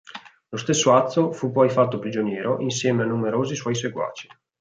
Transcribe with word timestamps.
Lo 0.49 0.57
stesso 0.57 0.95
Azzo 0.95 1.31
fu 1.31 1.51
poi 1.51 1.69
fatto 1.69 1.99
prigioniero 1.99 2.59
insieme 2.59 3.03
a 3.03 3.05
numerosi 3.05 3.53
suoi 3.55 3.75
seguaci. 3.75 4.27